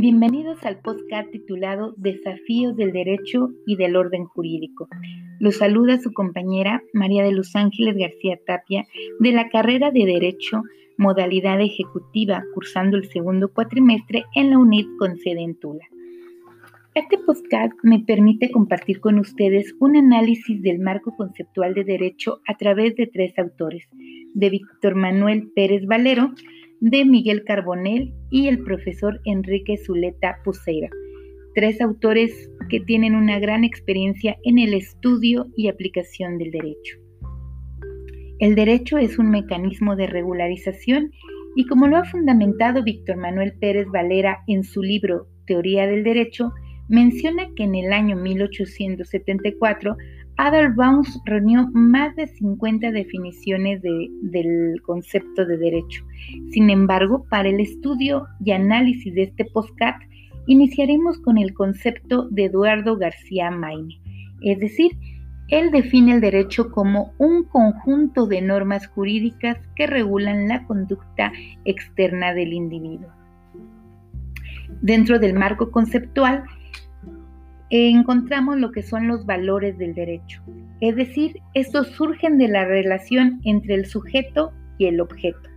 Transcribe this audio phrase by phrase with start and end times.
[0.00, 4.86] Bienvenidos al podcast titulado Desafíos del Derecho y del Orden Jurídico.
[5.40, 8.86] Los saluda su compañera María de Los Ángeles García Tapia
[9.18, 10.62] de la carrera de Derecho,
[10.98, 15.84] modalidad ejecutiva, cursando el segundo cuatrimestre en la UNID con sede en Tula.
[16.94, 22.56] Este podcast me permite compartir con ustedes un análisis del marco conceptual de derecho a
[22.56, 23.88] través de tres autores,
[24.32, 26.34] de Víctor Manuel Pérez Valero,
[26.80, 30.90] de Miguel Carbonell y el profesor Enrique Zuleta Puceira,
[31.54, 36.98] tres autores que tienen una gran experiencia en el estudio y aplicación del derecho.
[38.38, 41.10] El derecho es un mecanismo de regularización
[41.56, 46.52] y como lo ha fundamentado Víctor Manuel Pérez Valera en su libro Teoría del Derecho,
[46.88, 49.96] menciona que en el año 1874
[50.38, 56.04] Adolf reunió más de 50 definiciones del concepto de derecho.
[56.52, 59.96] Sin embargo, para el estudio y análisis de este postcat,
[60.46, 64.00] iniciaremos con el concepto de Eduardo García Maine,
[64.40, 64.92] es decir,
[65.48, 71.32] él define el derecho como un conjunto de normas jurídicas que regulan la conducta
[71.64, 73.08] externa del individuo.
[74.82, 76.44] Dentro del marco conceptual,
[77.70, 80.42] encontramos lo que son los valores del derecho.
[80.80, 85.48] Es decir, estos surgen de la relación entre el sujeto y el objeto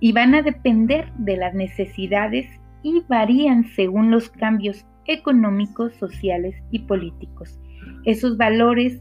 [0.00, 2.46] y van a depender de las necesidades
[2.82, 7.58] y varían según los cambios económicos, sociales y políticos.
[8.04, 9.00] Esos valores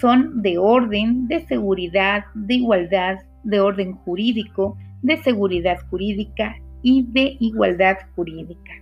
[0.00, 7.36] son de orden, de seguridad, de igualdad, de orden jurídico, de seguridad jurídica y de
[7.40, 8.72] igualdad jurídica.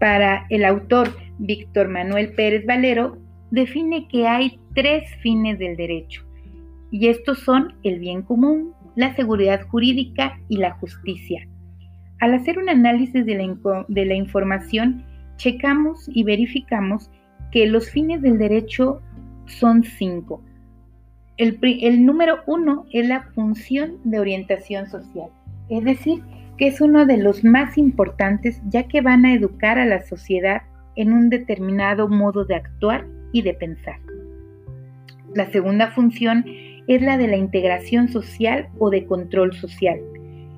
[0.00, 3.18] Para el autor Víctor Manuel Pérez Valero,
[3.50, 6.24] define que hay tres fines del derecho,
[6.90, 11.46] y estos son el bien común, la seguridad jurídica y la justicia.
[12.18, 15.04] Al hacer un análisis de la, información,
[15.36, 17.10] checamos y verificamos
[17.52, 19.02] que los fines del derecho
[19.46, 20.42] son cinco.
[21.36, 25.28] El, el número uno es la función de orientación social,
[25.68, 26.22] es decir,
[26.60, 30.60] que es uno de los más importantes ya que van a educar a la sociedad
[30.94, 33.98] en un determinado modo de actuar y de pensar.
[35.34, 36.44] La segunda función
[36.86, 40.00] es la de la integración social o de control social.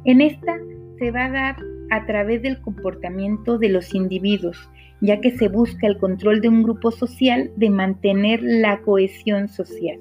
[0.04, 0.56] En esta
[0.98, 1.56] se va a dar
[1.92, 4.58] a través del comportamiento de los individuos,
[5.00, 10.00] ya que se busca el control de un grupo social de mantener la cohesión social.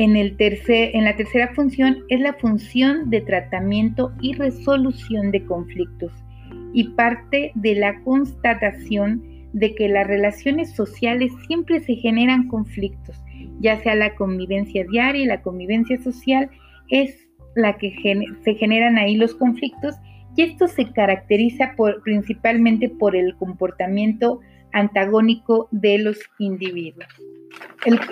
[0.00, 5.44] En, el tercer, en la tercera función es la función de tratamiento y resolución de
[5.44, 6.10] conflictos
[6.72, 9.22] y parte de la constatación
[9.52, 13.22] de que las relaciones sociales siempre se generan conflictos,
[13.60, 16.48] ya sea la convivencia diaria y la convivencia social
[16.88, 17.94] es la que
[18.42, 19.96] se generan ahí los conflictos
[20.34, 21.74] y esto se caracteriza
[22.04, 24.40] principalmente por el comportamiento
[24.72, 27.04] antagónico de los individuos.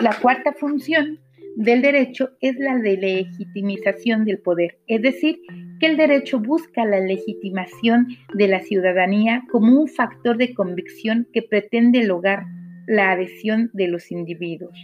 [0.03, 1.19] la cuarta función
[1.59, 5.41] del derecho es la de legitimización del poder, es decir,
[5.81, 11.43] que el derecho busca la legitimación de la ciudadanía como un factor de convicción que
[11.43, 12.45] pretende lograr
[12.87, 14.79] la adhesión de los individuos.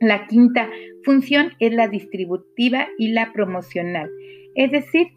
[0.00, 0.70] La quinta
[1.04, 4.08] función es la distributiva y la promocional,
[4.54, 5.08] es decir,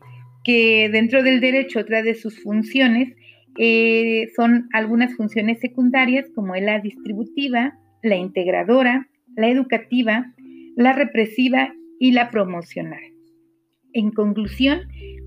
[0.44, 3.16] que dentro del derecho otra de sus funciones
[3.58, 10.34] eh, son algunas funciones secundarias como es la distributiva, la integradora, la educativa,
[10.80, 13.02] la represiva y la promocional.
[13.92, 14.80] En conclusión,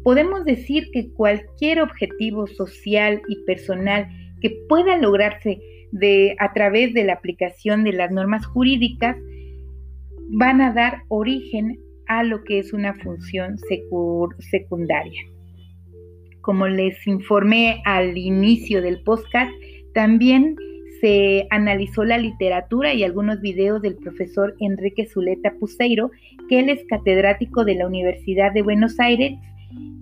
[0.02, 4.08] podemos decir que cualquier objetivo social y personal
[4.40, 5.60] que pueda lograrse
[5.92, 9.14] de, a través de la aplicación de las normas jurídicas
[10.30, 13.58] van a dar origen a lo que es una función
[14.38, 15.20] secundaria.
[16.40, 19.52] Como les informé al inicio del podcast,
[19.92, 20.56] también
[21.02, 26.12] se analizó la literatura y algunos videos del profesor Enrique Zuleta Puseiro,
[26.48, 29.32] que él es catedrático de la Universidad de Buenos Aires,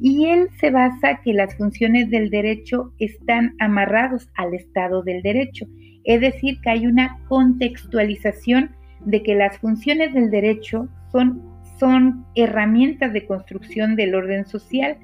[0.02, 5.64] y él se basa que las funciones del derecho están amarrados al Estado del Derecho,
[6.04, 8.70] es decir, que hay una contextualización
[9.02, 11.42] de que las funciones del derecho son,
[11.78, 14.98] son herramientas de construcción del orden social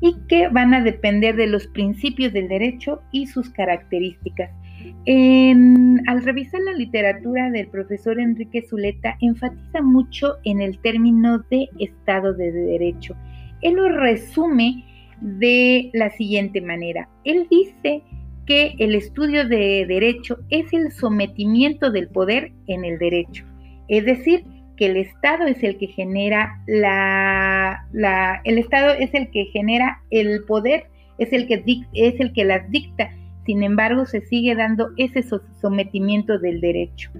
[0.00, 4.50] y que van a depender de los principios del derecho y sus características
[5.06, 12.34] al revisar la literatura del profesor Enrique Zuleta, enfatiza mucho en el término de Estado
[12.34, 13.16] de Derecho.
[13.62, 14.84] Él lo resume
[15.20, 17.08] de la siguiente manera.
[17.24, 18.02] Él dice
[18.46, 23.44] que el estudio de derecho es el sometimiento del poder en el derecho.
[23.88, 24.44] Es decir,
[24.76, 27.82] que el Estado es el que genera la,
[28.44, 30.86] el Estado es el que genera el poder
[31.18, 31.62] es el que,
[31.94, 33.10] es el que las dicta,
[33.48, 35.24] sin embargo se sigue dando ese
[35.58, 37.10] sometimiento del derecho.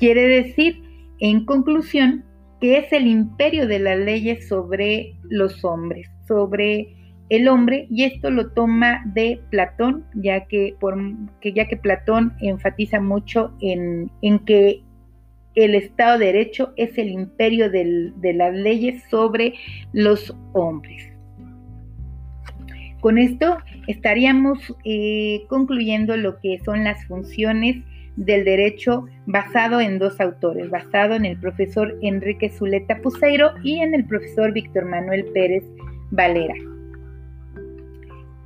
[0.00, 0.82] Quiere decir,
[1.20, 2.24] en conclusión,
[2.60, 6.88] que es el imperio de las leyes sobre los hombres, sobre
[7.28, 10.74] el hombre, y esto lo toma de Platón, ya que,
[11.54, 14.10] ya que Platón enfatiza mucho en,
[14.44, 14.82] que
[15.54, 19.54] el Estado de Derecho es el imperio de las leyes sobre
[19.92, 21.15] los hombres.
[23.06, 27.76] Con esto estaríamos eh, concluyendo lo que son las funciones
[28.16, 33.94] del derecho basado en dos autores, basado en el profesor Enrique Zuleta Puseiro y en
[33.94, 35.62] el profesor Víctor Manuel Pérez
[36.10, 36.56] Valera.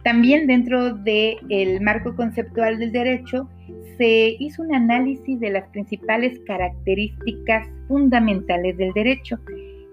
[0.05, 3.49] También dentro del marco conceptual del derecho
[3.97, 9.39] se hizo un análisis de las principales características fundamentales del derecho.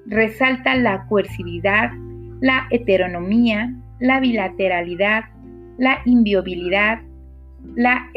[0.08, 1.92] Resalta la coercividad,
[2.42, 5.24] la heteronomía, la bilateralidad,
[5.78, 7.00] la inviolabilidad,
[7.76, 8.10] la,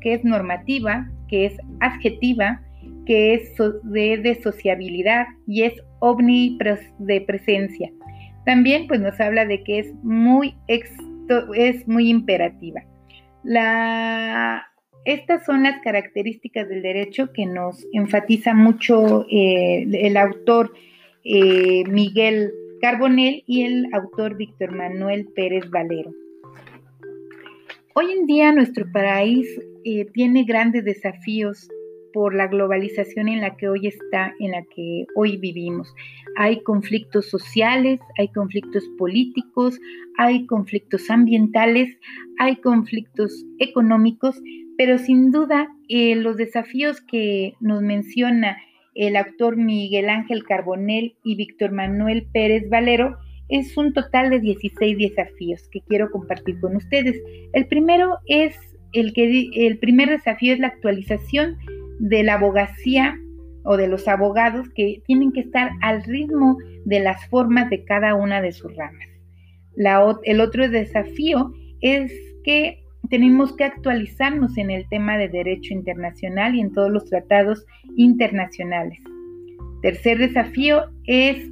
[0.00, 2.60] que es normativa, que es adjetiva,
[3.06, 3.54] que es
[3.84, 7.90] de, sociabilidad y es omnipresencia.
[8.46, 12.82] También pues nos habla de que es muy, es muy imperativa.
[15.04, 20.72] Estas son las características del derecho que nos enfatiza mucho eh, el autor
[21.24, 22.52] eh, Miguel
[22.84, 26.12] Carbonell y el autor Víctor Manuel Pérez Valero.
[27.94, 29.48] Hoy en día nuestro país
[29.86, 31.66] eh, tiene grandes desafíos
[32.12, 35.94] por la globalización en la que hoy está, en la que hoy vivimos.
[36.36, 39.80] Hay conflictos sociales, hay conflictos políticos,
[40.18, 41.88] hay conflictos ambientales,
[42.38, 44.38] hay conflictos económicos,
[44.76, 48.58] pero sin duda eh, los desafíos que nos menciona
[48.94, 53.16] el autor Miguel Ángel Carbonell y Víctor Manuel Pérez Valero,
[53.48, 57.20] es un total de 16 desafíos que quiero compartir con ustedes.
[57.52, 58.56] El primero es
[58.92, 61.58] el que el primer desafío es la actualización
[61.98, 63.18] de la abogacía
[63.64, 68.14] o de los abogados que tienen que estar al ritmo de las formas de cada
[68.14, 69.08] una de sus ramas.
[70.24, 72.12] el otro desafío es
[72.44, 77.64] que tenemos que actualizarnos en el tema de derecho internacional y en todos los tratados
[77.96, 78.98] internacionales.
[79.82, 81.50] Tercer desafío es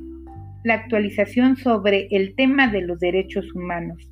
[0.64, 4.08] la actualización sobre el tema de los derechos humanos.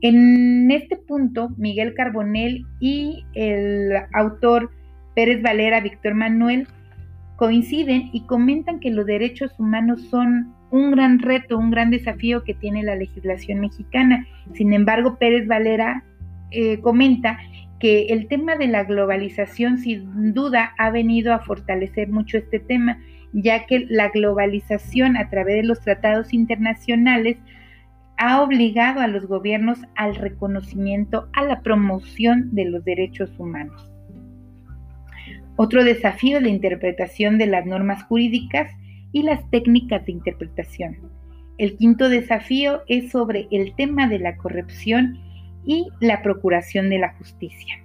[0.00, 4.70] En este punto, Miguel Carbonell y el autor
[5.14, 6.66] Pérez Valera, Víctor Manuel,
[7.36, 12.54] coinciden y comentan que los derechos humanos son un gran reto, un gran desafío que
[12.54, 14.26] tiene la legislación mexicana.
[14.54, 16.02] Sin embargo, Pérez Valera
[16.52, 17.38] eh, comenta
[17.80, 23.00] que el tema de la globalización sin duda ha venido a fortalecer mucho este tema,
[23.32, 27.38] ya que la globalización a través de los tratados internacionales
[28.18, 33.90] ha obligado a los gobiernos al reconocimiento, a la promoción de los derechos humanos.
[35.56, 38.70] Otro desafío es la interpretación de las normas jurídicas
[39.10, 40.98] y las técnicas de interpretación.
[41.58, 45.18] El quinto desafío es sobre el tema de la corrupción
[45.64, 47.82] y la procuración de la justicia.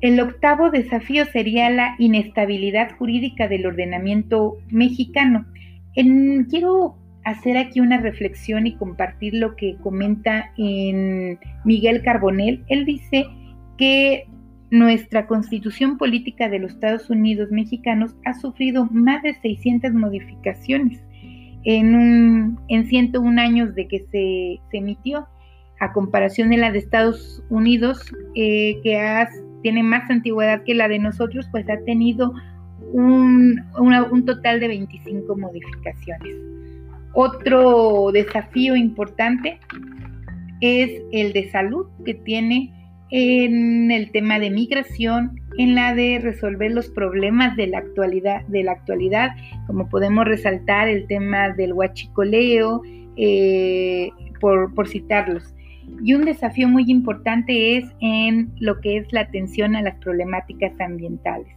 [0.00, 5.46] El octavo desafío sería la inestabilidad jurídica del ordenamiento mexicano.
[5.94, 12.62] quiero hacer aquí una reflexión y compartir lo que comenta en Miguel Carbonell.
[12.68, 13.26] Él dice
[13.76, 14.28] que
[14.70, 21.00] nuestra constitución política de los Estados Unidos mexicanos ha sufrido más de 600 modificaciones
[21.64, 25.26] en, en 101 años de que se emitió
[25.80, 28.00] a comparación de la de Estados Unidos,
[28.34, 29.26] eh, que
[29.62, 32.32] tiene más antigüedad que la de nosotros, pues ha tenido
[32.92, 33.62] un,
[34.24, 36.36] total de 25 modificaciones.
[37.14, 39.58] Otro desafío importante
[40.60, 42.72] es el de salud que tiene
[43.10, 48.64] en el tema de migración, en la de resolver los problemas de la actualidad, de
[48.64, 49.30] la actualidad
[49.66, 52.82] como podemos resaltar el tema del huachicoleo,
[53.16, 55.55] eh, por citarlos.
[56.04, 60.72] Y un desafío muy importante es en lo que es la atención a las problemáticas
[60.80, 61.48] ambientales.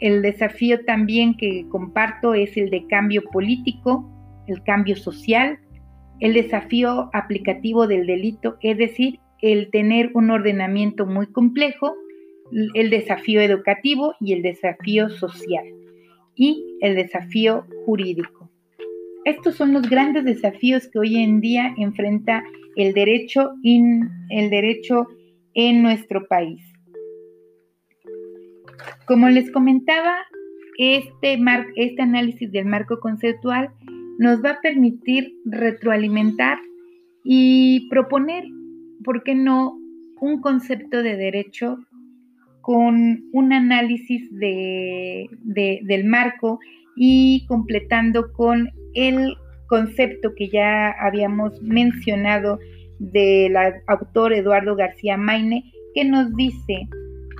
[0.00, 4.10] El desafío también que comparto es el de cambio político,
[4.46, 5.58] el cambio social,
[6.20, 11.94] el desafío aplicativo del delito, es decir, el tener un ordenamiento muy complejo,
[12.74, 15.64] el desafío educativo y el desafío social
[16.34, 18.50] y el desafío jurídico.
[19.24, 22.44] Estos son los grandes desafíos que hoy en día enfrenta
[22.76, 25.06] el derecho, el derecho
[25.54, 26.60] en nuestro país.
[29.06, 30.16] Como les comentaba,
[30.78, 31.38] este,
[31.76, 33.70] este análisis del marco conceptual
[34.18, 36.58] nos va a permitir retroalimentar
[37.24, 38.44] y proponer,
[39.04, 39.78] ¿por qué no?,
[40.20, 41.78] un concepto de derecho
[42.60, 46.60] con un análisis de, del marco
[46.96, 49.34] y completando con el
[49.74, 52.60] concepto que ya habíamos mencionado
[53.00, 53.56] del
[53.88, 55.64] autor Eduardo García Maine,
[55.96, 56.86] que nos dice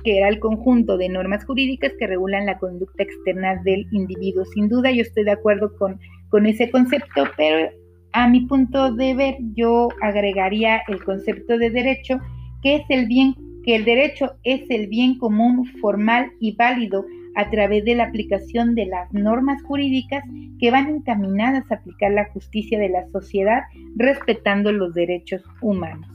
[0.03, 4.43] que era el conjunto de normas jurídicas que regulan la conducta externa del individuo.
[4.53, 7.69] Sin duda yo estoy de acuerdo con, con ese concepto, pero
[8.11, 12.19] a mi punto de ver yo agregaría el concepto de derecho,
[12.61, 17.49] que es el bien que el derecho es el bien común formal y válido a
[17.49, 20.23] través de la aplicación de las normas jurídicas
[20.59, 23.63] que van encaminadas a aplicar la justicia de la sociedad
[23.95, 26.09] respetando los derechos humanos.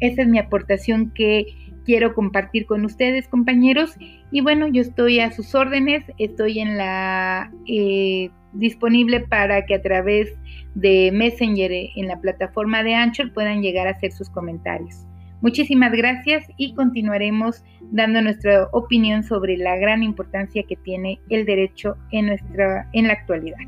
[0.00, 1.46] Esa es mi aportación que
[1.84, 3.94] quiero compartir con ustedes, compañeros.
[4.30, 9.82] Y bueno, yo estoy a sus órdenes, estoy en la eh, disponible para que a
[9.82, 10.32] través
[10.74, 15.06] de Messenger en la plataforma de Anchor puedan llegar a hacer sus comentarios.
[15.44, 21.98] Muchísimas gracias y continuaremos dando nuestra opinión sobre la gran importancia que tiene el derecho
[22.12, 23.58] en, nuestra, en la actualidad.